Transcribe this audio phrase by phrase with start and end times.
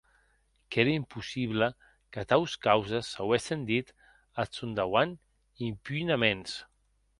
[0.71, 1.75] Qu’ère impossible
[2.11, 3.87] que taus causes s’auessen dit
[4.41, 5.13] ath sòn dauant
[5.69, 6.51] impunaments.